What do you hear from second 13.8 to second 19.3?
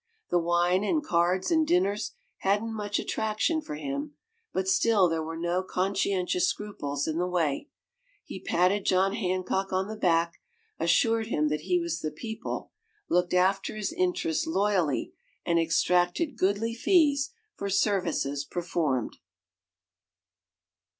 interests loyally, and extracted goodly fees for services performed.